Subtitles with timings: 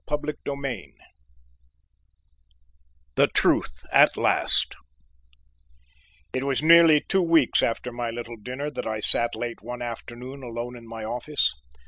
[0.09, 0.95] CHAPTER XIII
[3.13, 4.75] THE TRUTH AT LAST
[6.33, 10.41] It was nearly two weeks after my little dinner that I sat late one afternoon
[10.41, 11.53] alone in my office.